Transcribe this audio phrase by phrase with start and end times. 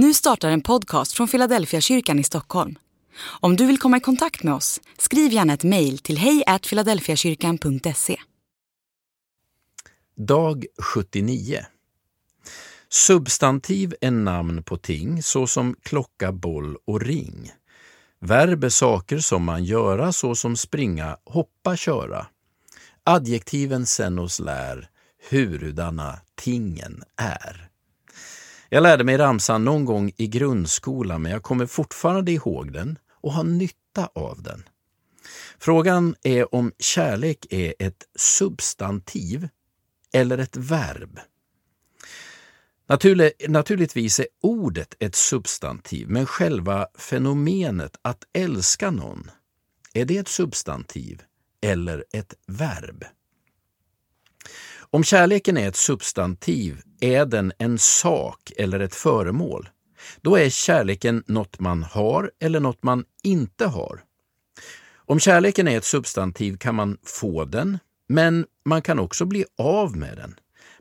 [0.00, 2.78] Nu startar en podcast från Philadelphia kyrkan i Stockholm.
[3.40, 8.16] Om du vill komma i kontakt med oss, skriv gärna ett mejl till hejfiladelfiakyrkan.se.
[10.16, 11.66] Dag 79
[12.88, 17.52] Substantiv är namn på ting såsom klocka, boll och ring.
[18.20, 22.26] Verb är saker som man göra såsom springa, hoppa, köra.
[23.04, 24.88] Adjektiven sen oss lär
[25.30, 27.67] hurudana tingen är.
[28.70, 33.32] Jag lärde mig ramsan någon gång i grundskolan men jag kommer fortfarande ihåg den och
[33.32, 34.62] har nytta av den.
[35.58, 39.48] Frågan är om kärlek är ett substantiv
[40.12, 41.18] eller ett verb.
[43.48, 49.30] naturligtvis är ordet ett substantiv, men själva fenomenet att älska någon,
[49.92, 51.22] är det ett substantiv
[51.60, 53.04] eller ett verb?
[54.90, 59.68] Om kärleken är ett substantiv är den en sak eller ett föremål.
[60.20, 64.04] Då är kärleken något man har eller något man inte har.
[64.94, 69.96] Om kärleken är ett substantiv kan man få den, men man kan också bli av
[69.96, 70.34] med den.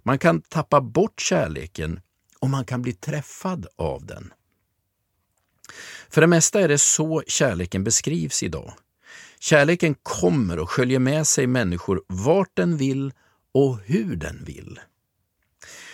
[0.03, 1.99] Man kan tappa bort kärleken
[2.39, 4.33] och man kan bli träffad av den.
[6.09, 8.73] För det mesta är det så kärleken beskrivs idag.
[9.39, 13.13] Kärleken kommer och sköljer med sig människor vart den vill
[13.57, 14.79] och hur den vill.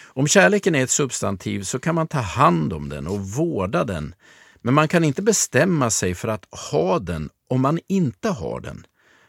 [0.03, 4.16] Om kärleken är ett substantiv så kan man ta hand om den och vårda den,
[4.56, 8.86] men man kan inte bestämma sig för att ha den om man inte har den.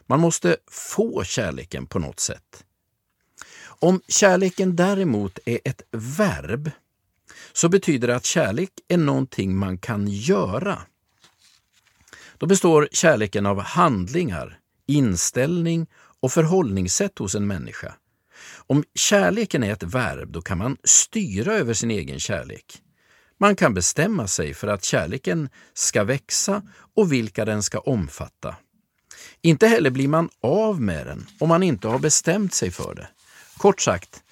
[0.07, 2.63] Man måste få kärleken på något sätt.
[3.65, 6.71] Om kärleken däremot är ett verb
[7.53, 10.81] så betyder det att kärlek är någonting man kan göra.
[12.37, 15.87] Då består kärleken av handlingar, inställning
[16.19, 17.95] och förhållningssätt hos en människa.
[18.67, 22.81] Om kärleken är ett verb, då kan man styra över sin egen kärlek.
[23.39, 26.61] Man kan bestämma sig för att kärleken ska växa
[26.95, 28.55] och vilka den ska omfatta.
[29.41, 33.07] Inte heller blir man av med den om man inte har bestämt sig för det.
[33.57, 34.23] Kort sagt,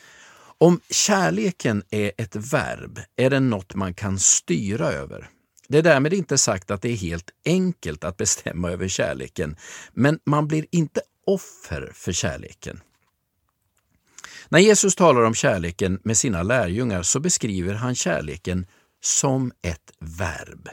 [0.58, 5.30] om kärleken är ett verb är den något man kan styra över.
[5.68, 9.56] Det är därmed inte sagt att det är helt enkelt att bestämma över kärleken,
[9.94, 12.82] men man blir inte offer för kärleken.
[14.54, 18.66] När Jesus talar om kärleken med sina lärjungar så beskriver han kärleken
[19.04, 20.70] som ett verb.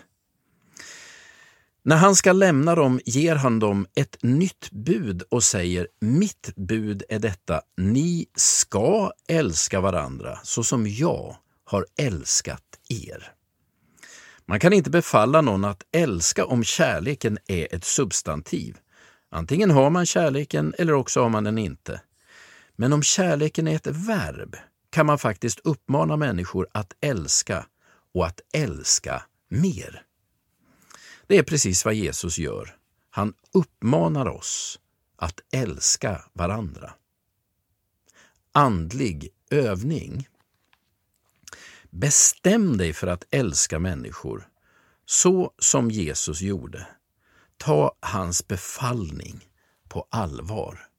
[1.83, 7.03] När han ska lämna dem ger han dem ett nytt bud och säger Mitt bud
[7.09, 13.33] är detta, ni ska älska varandra så som jag har älskat er.
[14.47, 18.77] Man kan inte befalla någon att älska om kärleken är ett substantiv.
[19.31, 22.01] Antingen har man kärleken eller också har man den inte.
[22.81, 24.57] Men om kärleken är ett verb
[24.91, 27.67] kan man faktiskt uppmana människor att älska
[28.15, 30.03] och att älska mer.
[31.27, 32.77] Det är precis vad Jesus gör.
[33.11, 34.81] Han uppmanar oss
[35.17, 36.93] att älska varandra.
[38.53, 40.29] Andlig övning.
[41.91, 44.49] Bestäm dig för att älska människor
[45.07, 46.87] så som Jesus gjorde.
[47.57, 49.49] Ta hans befallning
[49.89, 50.90] på allvar.